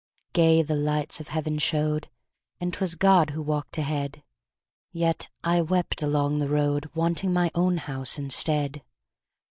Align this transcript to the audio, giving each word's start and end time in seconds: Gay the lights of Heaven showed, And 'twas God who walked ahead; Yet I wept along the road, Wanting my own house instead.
Gay 0.33 0.63
the 0.63 0.75
lights 0.75 1.19
of 1.19 1.27
Heaven 1.27 1.59
showed, 1.59 2.09
And 2.59 2.73
'twas 2.73 2.95
God 2.95 3.29
who 3.29 3.41
walked 3.43 3.77
ahead; 3.77 4.23
Yet 4.91 5.27
I 5.43 5.61
wept 5.61 6.01
along 6.01 6.39
the 6.39 6.49
road, 6.49 6.89
Wanting 6.95 7.31
my 7.31 7.51
own 7.53 7.77
house 7.77 8.17
instead. 8.17 8.81